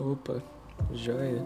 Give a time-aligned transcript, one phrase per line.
[0.00, 0.40] Opa,
[0.92, 1.44] joia.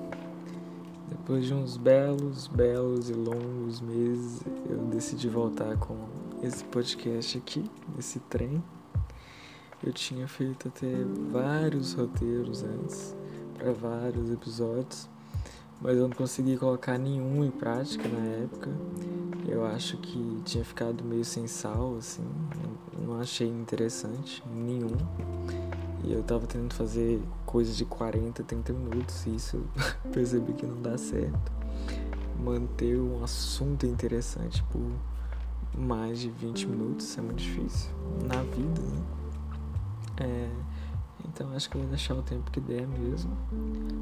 [1.08, 5.96] Depois de uns belos, belos e longos meses, eu decidi voltar com
[6.42, 7.64] esse podcast aqui,
[7.98, 8.62] esse trem.
[9.82, 10.86] Eu tinha feito até
[11.30, 13.16] vários roteiros antes,
[13.54, 15.08] para vários episódios,
[15.80, 18.68] mas eu não consegui colocar nenhum em prática na época.
[19.48, 22.24] Eu acho que tinha ficado meio sem sal, assim,
[22.98, 24.96] não achei interessante nenhum.
[26.04, 29.64] E eu tava tentando fazer coisas de 40, 30 minutos e isso
[30.12, 31.52] percebi que não dá certo.
[32.38, 34.82] Manter um assunto interessante por
[35.78, 37.90] mais de 20 minutos é muito difícil
[38.26, 39.02] na vida, né?
[40.20, 40.50] É,
[41.28, 43.36] então acho que eu vou deixar o tempo que der mesmo.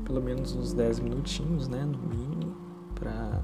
[0.05, 1.85] Pelo menos uns 10 minutinhos, né?
[1.85, 2.57] No mínimo.
[2.95, 3.43] Pra,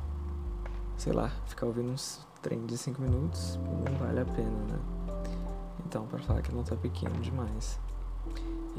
[0.97, 4.78] sei lá, ficar ouvindo uns trem de 5 minutos não vale a pena, né?
[5.86, 7.78] Então, para falar que não tá pequeno demais.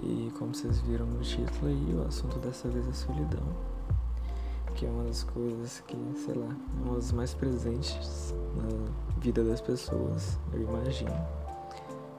[0.03, 3.43] E como vocês viram no título aí, o assunto dessa vez é solidão,
[4.76, 9.43] que é uma das coisas que, sei lá, é uma das mais presentes na vida
[9.43, 11.12] das pessoas, eu imagino.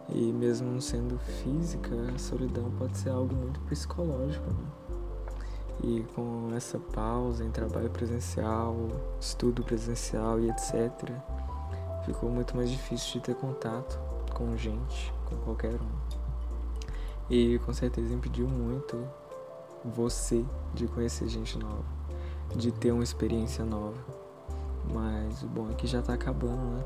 [0.09, 4.67] E mesmo não sendo física, a solidão pode ser algo muito psicológico, né?
[5.85, 8.75] E com essa pausa em trabalho presencial,
[9.21, 11.13] estudo presencial e etc.,
[12.05, 13.99] ficou muito mais difícil de ter contato
[14.35, 16.08] com gente, com qualquer um.
[17.31, 19.07] E com certeza impediu muito
[19.85, 21.85] você de conhecer gente nova,
[22.57, 23.99] de ter uma experiência nova.
[24.93, 26.83] Mas o bom é que já tá acabando, né?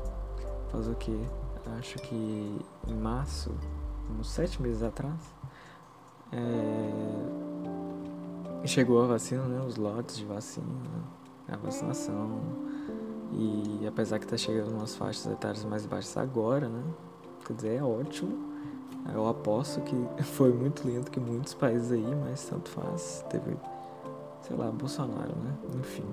[0.69, 1.17] Faz o quê?
[1.79, 3.51] Acho que em março,
[4.19, 5.33] uns sete meses atrás,
[6.31, 6.91] é...
[8.67, 9.65] chegou a vacina, né?
[9.65, 10.67] Os lotes de vacina,
[11.47, 12.41] a vacinação.
[13.31, 16.83] E apesar que tá chegando umas faixas etárias mais baixas agora, né?
[17.45, 18.52] Quer dizer, é ótimo
[19.11, 23.25] eu aposto que foi muito lento que muitos países aí, mas tanto faz.
[23.29, 23.57] Teve,
[24.41, 25.53] sei lá, Bolsonaro, né?
[25.79, 26.05] Enfim.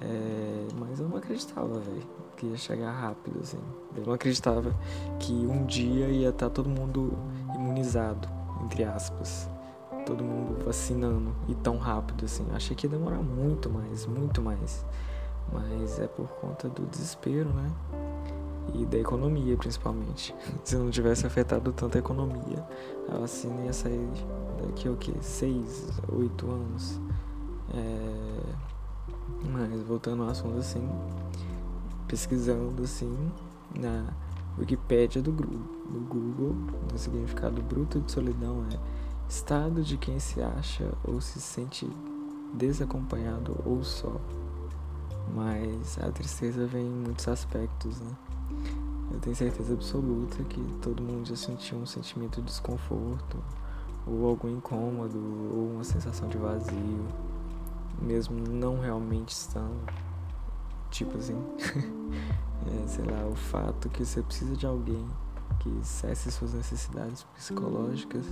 [0.00, 3.58] É, mas eu não acreditava, velho, que ia chegar rápido, assim.
[3.96, 4.74] Eu não acreditava
[5.18, 7.12] que um dia ia estar tá todo mundo
[7.54, 8.28] imunizado,
[8.64, 9.48] entre aspas.
[10.06, 12.46] Todo mundo vacinando e tão rápido, assim.
[12.54, 14.86] achei que ia demorar muito mais, muito mais.
[15.52, 17.70] Mas é por conta do desespero, né?
[18.74, 20.34] E da economia principalmente.
[20.64, 22.66] Se não tivesse afetado tanto a economia,
[23.08, 24.08] a vacina ia sair
[24.66, 25.14] daqui o que?
[25.20, 27.00] Seis, oito anos.
[27.74, 28.68] É...
[29.50, 30.88] Mas voltando ao assunto assim,
[32.06, 33.30] pesquisando assim
[33.78, 34.12] na
[34.58, 36.56] Wikipédia do, do Google,
[36.92, 38.78] o significado bruto de solidão é
[39.28, 41.88] estado de quem se acha ou se sente
[42.54, 44.20] desacompanhado ou só.
[45.34, 48.16] Mas a tristeza vem em muitos aspectos, né?
[49.10, 53.38] Eu tenho certeza absoluta que todo mundo já sentiu um sentimento de desconforto,
[54.06, 55.18] ou algum incômodo,
[55.52, 57.06] ou uma sensação de vazio,
[58.00, 59.92] mesmo não realmente estando.
[60.90, 61.36] Tipo assim,
[62.84, 65.06] é, sei lá, o fato que você precisa de alguém
[65.60, 68.24] que cesse suas necessidades psicológicas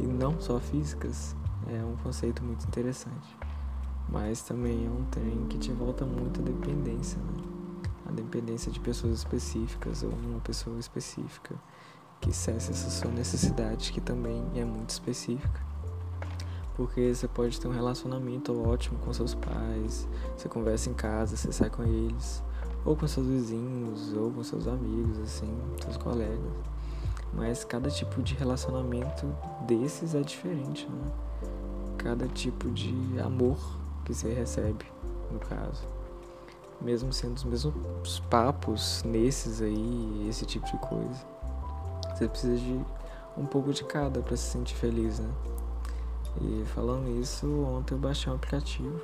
[0.00, 3.36] e não só físicas é um conceito muito interessante.
[4.08, 7.61] Mas também é um trem que te volta muito à dependência, né?
[8.12, 11.54] A dependência de pessoas específicas ou uma pessoa específica
[12.20, 15.60] que cesse essa sua necessidade que também é muito específica.
[16.76, 20.06] Porque você pode ter um relacionamento ótimo com seus pais,
[20.36, 22.42] você conversa em casa, você sai com eles,
[22.84, 25.52] ou com seus vizinhos, ou com seus amigos, assim,
[25.82, 26.52] seus colegas.
[27.34, 29.26] Mas cada tipo de relacionamento
[29.66, 31.12] desses é diferente, né?
[31.98, 33.58] Cada tipo de amor
[34.04, 34.84] que você recebe,
[35.30, 36.01] no caso
[36.82, 41.24] mesmo sendo os mesmos papos nesses aí, esse tipo de coisa.
[42.14, 42.80] Você precisa de
[43.36, 45.30] um pouco de cada para se sentir feliz, né?
[46.40, 49.00] E falando nisso, ontem eu baixei um aplicativo.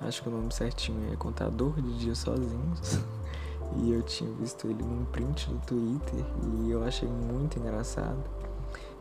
[0.00, 2.98] Acho que o nome certinho é Contador de Dias Sozinhos.
[3.76, 6.24] e eu tinha visto ele num print do Twitter
[6.60, 8.18] e eu achei muito engraçado.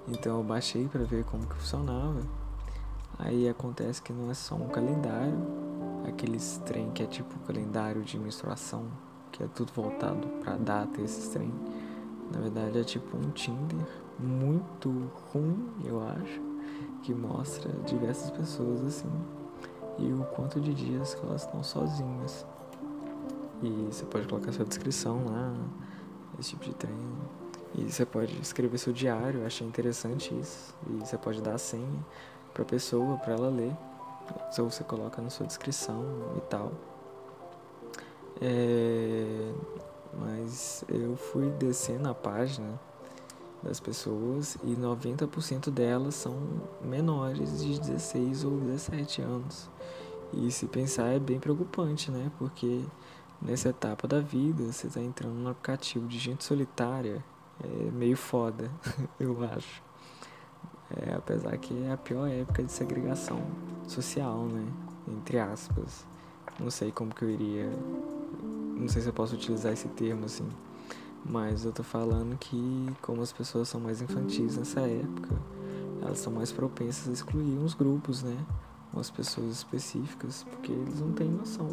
[0.07, 2.21] Então eu baixei para ver como que funcionava.
[3.17, 5.37] Aí acontece que não é só um calendário,
[6.07, 8.85] aqueles trem que é tipo calendário de menstruação,
[9.31, 11.53] que é tudo voltado pra data esses trem.
[12.31, 13.87] Na verdade é tipo um Tinder
[14.19, 16.41] muito ruim, eu acho,
[17.03, 19.09] que mostra diversas pessoas assim
[19.97, 22.45] e o quanto de dias que elas estão sozinhas.
[23.61, 25.53] E você pode colocar sua descrição lá,
[26.39, 26.95] esse tipo de trem.
[27.75, 30.73] E você pode escrever seu diário, eu achei interessante isso.
[30.89, 32.05] E você pode dar a senha
[32.53, 33.75] pra pessoa, pra ela ler
[34.57, 36.03] ou você coloca na sua descrição
[36.37, 36.71] e tal.
[38.41, 39.53] É,
[40.17, 42.79] mas eu fui descendo a página
[43.61, 46.35] das pessoas e 90% delas são
[46.81, 49.69] menores de 16 ou 17 anos.
[50.33, 52.31] E se pensar é bem preocupante, né?
[52.37, 52.83] Porque
[53.41, 57.23] nessa etapa da vida você está entrando no aplicativo de gente solitária,
[57.61, 58.71] é meio foda,
[59.19, 59.83] eu acho.
[60.95, 63.39] É, apesar que é a pior época de segregação
[63.91, 64.65] social, né?
[65.07, 66.05] Entre aspas.
[66.59, 67.69] Não sei como que eu iria.
[68.75, 70.47] Não sei se eu posso utilizar esse termo assim.
[71.25, 75.35] Mas eu tô falando que como as pessoas são mais infantis nessa época,
[76.01, 78.37] elas são mais propensas a excluir uns grupos, né?
[78.93, 81.67] Umas pessoas específicas, porque eles não têm noção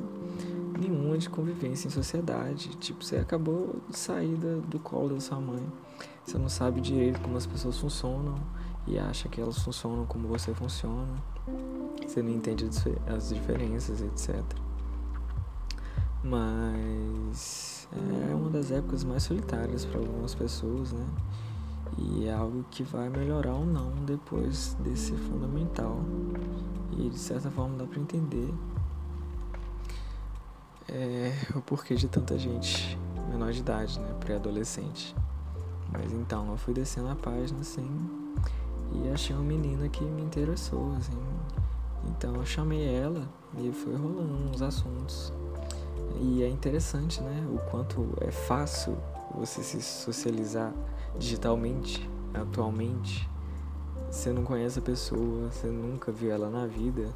[0.79, 2.69] nenhuma de convivência em sociedade.
[2.77, 5.63] Tipo, você acabou de sair do colo da sua mãe.
[6.25, 8.35] Você não sabe direito como as pessoas funcionam
[8.87, 11.23] e acha que elas funcionam como você funciona.
[12.07, 12.69] Você não entende
[13.07, 14.43] as diferenças, etc.
[16.23, 17.89] Mas
[18.31, 21.07] é uma das épocas mais solitárias para algumas pessoas, né?
[21.99, 26.01] E é algo que vai melhorar ou não depois desse fundamental.
[26.93, 28.53] E de certa forma dá para entender
[30.89, 32.99] é, o porquê de tanta gente
[33.31, 34.15] menor de idade, né?
[34.21, 35.15] Pré-adolescente.
[35.93, 37.89] Mas então eu fui descendo a página assim
[39.05, 41.19] e achei uma menina que me interessou, assim.
[42.09, 43.29] Então eu chamei ela
[43.59, 45.33] e foi rolando uns assuntos.
[46.21, 47.47] E é interessante, né?
[47.53, 48.97] O quanto é fácil
[49.35, 50.73] você se socializar
[51.19, 53.29] digitalmente, atualmente.
[54.11, 57.13] Você não conhece a pessoa, você nunca viu ela na vida,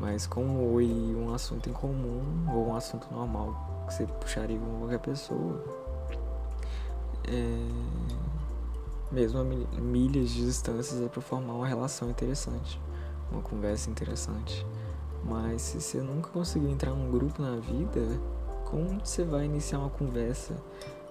[0.00, 2.22] mas com um oi, um assunto em comum
[2.52, 5.64] ou um assunto normal que você puxaria com qualquer pessoa,
[7.26, 7.97] é...
[9.10, 9.44] mesmo a
[9.80, 12.80] milhas de distâncias é para formar uma relação interessante,
[13.30, 14.66] uma conversa interessante.
[15.24, 18.00] Mas se você nunca conseguiu entrar num grupo na vida,
[18.64, 20.54] como você vai iniciar uma conversa?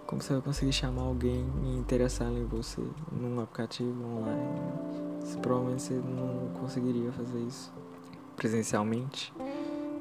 [0.06, 4.62] Como você vai conseguir chamar alguém e interessar em você num aplicativo online?
[5.42, 7.74] Provavelmente você não conseguiria fazer isso
[8.36, 9.34] presencialmente.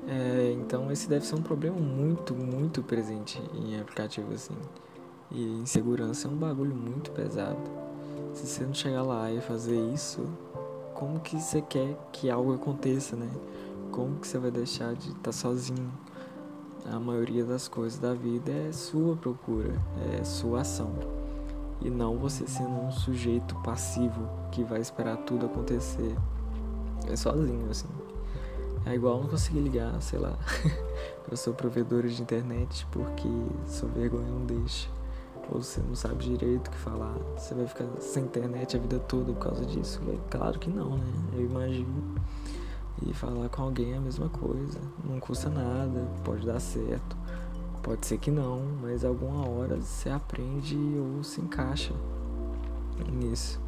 [0.06, 4.54] É, então esse deve ser um problema muito, muito presente em aplicativo assim.
[5.31, 7.85] E insegurança é um bagulho muito pesado.
[8.36, 10.28] Se você não chegar lá e fazer isso,
[10.92, 13.30] como que você quer que algo aconteça, né?
[13.90, 15.90] Como que você vai deixar de estar tá sozinho?
[16.84, 19.72] A maioria das coisas da vida é sua procura,
[20.12, 20.92] é sua ação.
[21.80, 26.14] E não você sendo um sujeito passivo que vai esperar tudo acontecer.
[27.10, 27.88] É sozinho, assim.
[28.84, 30.36] É igual não conseguir ligar, sei lá,
[31.30, 33.28] eu sou provedor de internet porque
[33.66, 34.90] sua vergonha não deixa.
[35.50, 37.14] Ou você não sabe direito o que falar.
[37.37, 40.00] Você vai ficar sem internet a vida toda por causa disso.
[40.31, 41.12] Claro que não, né?
[41.34, 42.14] Eu imagino.
[43.06, 44.81] E falar com alguém é a mesma coisa.
[45.04, 47.16] Não custa nada, pode dar certo.
[47.82, 51.94] Pode ser que não, mas alguma hora você aprende ou se encaixa
[53.12, 53.60] nisso.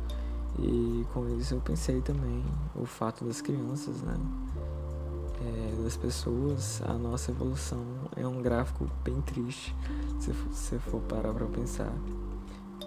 [0.58, 2.44] E com isso eu pensei também
[2.75, 4.16] o fato das crianças, né?
[5.40, 7.85] É, das pessoas, a nossa evolução
[8.17, 9.75] é um gráfico bem triste,
[10.19, 11.93] se você for parar pra pensar.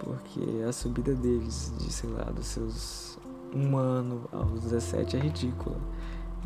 [0.04, 3.18] Porque a subida deles, de sei lá, dos seus
[3.54, 5.76] um ano aos 17 é ridícula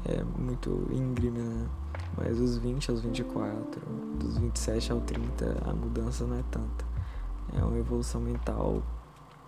[0.05, 1.69] é muito íngreme, né?
[2.17, 3.81] Mas dos 20 aos 24,
[4.19, 6.85] dos 27 ao 30, a mudança não é tanta.
[7.56, 8.82] É uma evolução mental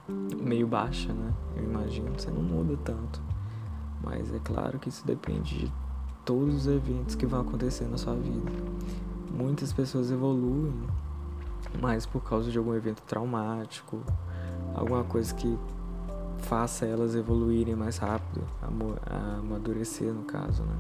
[0.09, 1.33] meio baixa, né?
[1.57, 2.13] Eu imagino.
[2.19, 3.21] Você não muda tanto.
[4.03, 5.73] Mas é claro que isso depende de
[6.29, 8.53] todos os eventos que vão acontecer na sua vida.
[9.33, 10.75] Muitas pessoas evoluem,
[11.81, 13.99] mas por causa de algum evento traumático,
[14.75, 15.59] alguma coisa que
[16.41, 18.45] faça elas evoluírem mais rápido,
[19.41, 20.77] amadurecer no caso, né?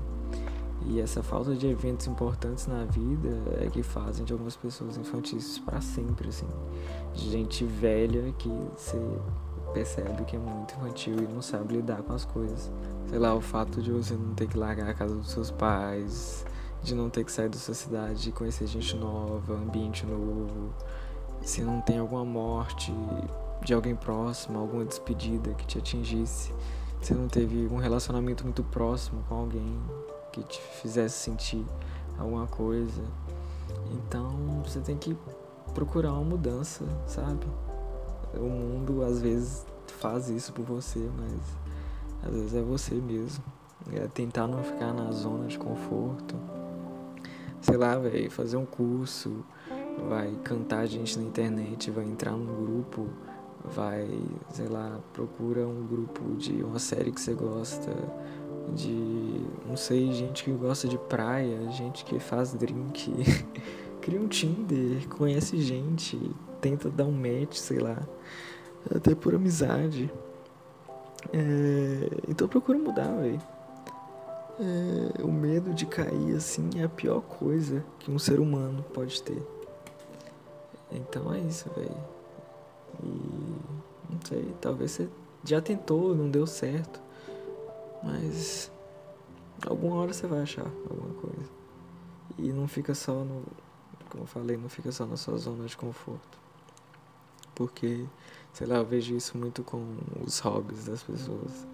[0.84, 5.58] E essa falta de eventos importantes na vida é que fazem de algumas pessoas infantis
[5.58, 6.46] para sempre, assim.
[7.14, 9.00] Gente velha que você
[9.72, 12.70] percebe que é muito infantil e não sabe lidar com as coisas.
[13.08, 16.44] Sei lá, o fato de você não ter que largar a casa dos seus pais,
[16.82, 20.72] de não ter que sair da sua cidade, conhecer gente nova, ambiente novo.
[21.42, 22.92] Se não tem alguma morte
[23.62, 26.52] de alguém próximo, alguma despedida que te atingisse.
[27.00, 29.80] Você não teve um relacionamento muito próximo com alguém
[30.32, 31.64] que te fizesse sentir
[32.18, 33.02] alguma coisa.
[33.92, 35.16] Então você tem que
[35.74, 37.46] procurar uma mudança, sabe?
[38.34, 43.44] O mundo às vezes faz isso por você, mas às vezes é você mesmo.
[43.92, 46.34] É tentar não ficar na zona de conforto.
[47.60, 49.44] Sei lá, velho, fazer um curso,
[50.08, 53.08] vai cantar gente na internet, vai entrar num grupo
[53.64, 54.08] vai,
[54.50, 57.92] sei lá, procura um grupo de uma série que você gosta,
[58.74, 63.12] de, não sei, gente que gosta de praia, gente que faz drink,
[64.00, 66.18] cria um Tinder, conhece gente,
[66.60, 67.98] tenta dar um match, sei lá.
[68.94, 70.10] até por amizade.
[71.32, 73.40] É, então procura mudar, velho.
[74.60, 79.22] É, o medo de cair assim é a pior coisa que um ser humano pode
[79.22, 79.42] ter.
[80.90, 81.96] Então é isso, velho.
[83.02, 83.06] E
[84.10, 85.08] não sei, talvez você
[85.44, 87.00] já tentou, não deu certo.
[88.02, 88.70] Mas
[89.66, 91.50] alguma hora você vai achar alguma coisa.
[92.38, 93.42] E não fica só no.
[94.10, 96.38] Como eu falei, não fica só na sua zona de conforto.
[97.58, 98.04] Porque,
[98.52, 99.84] sei lá, eu vejo isso muito com
[100.24, 101.66] os hobbies das pessoas.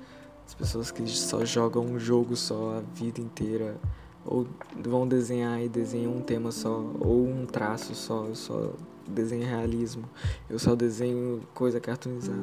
[0.46, 3.76] As pessoas que só jogam um jogo só a vida inteira.
[4.24, 4.46] Ou
[4.82, 6.82] vão desenhar e desenham um tema só.
[6.98, 8.24] Ou um traço só.
[8.24, 8.72] Eu só
[9.06, 10.08] desenho realismo.
[10.48, 12.40] Eu só desenho coisa cartoonizada.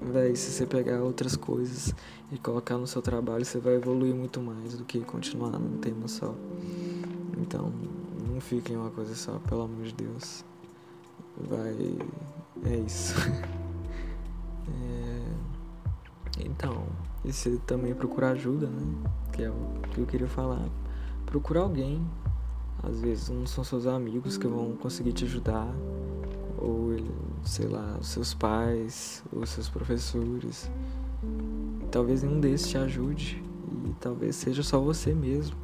[0.00, 1.94] Véi, se você pegar outras coisas
[2.32, 6.08] e colocar no seu trabalho, você vai evoluir muito mais do que continuar num tema
[6.08, 6.34] só.
[7.38, 7.72] Então,
[8.28, 10.44] não fique em uma coisa só, pelo amor de Deus.
[11.38, 11.98] Vai.
[12.64, 13.14] É isso.
[14.68, 16.44] é...
[16.44, 16.86] Então,
[17.24, 19.10] e você também procurar ajuda, né?
[19.32, 20.66] Que é o que eu queria falar.
[21.26, 22.06] Procurar alguém.
[22.82, 25.68] Às vezes não são seus amigos que vão conseguir te ajudar.
[26.58, 26.96] Ou,
[27.42, 30.70] sei lá, seus pais, os seus professores.
[31.90, 33.42] Talvez nenhum desses te ajude.
[33.84, 35.56] E talvez seja só você mesmo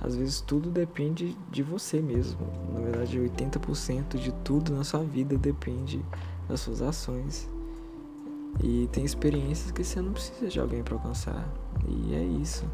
[0.00, 2.40] às vezes tudo depende de você mesmo.
[2.72, 6.00] Na verdade, 80% de tudo na sua vida depende
[6.48, 7.50] das suas ações.
[8.62, 11.44] E tem experiências que você não precisa de alguém para alcançar.
[11.88, 12.64] E é isso.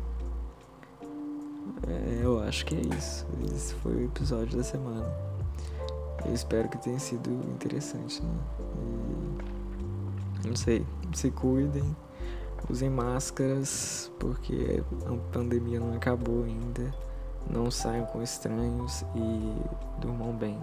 [1.88, 3.26] É, eu acho que é isso.
[3.50, 5.10] Esse foi o episódio da semana.
[6.26, 8.34] Eu espero que tenha sido interessante, né?
[10.44, 11.96] E, não sei, se cuidem,
[12.68, 16.94] usem máscaras, porque a pandemia não acabou ainda.
[17.50, 20.60] Não saiam com estranhos e durmam bem.